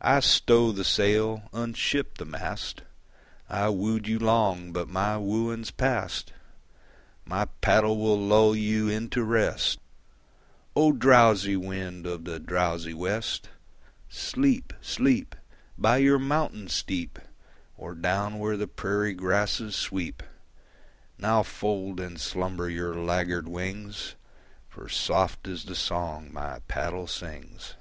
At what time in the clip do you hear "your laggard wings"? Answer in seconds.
22.70-24.14